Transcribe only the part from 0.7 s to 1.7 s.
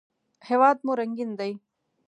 مو رنګین دی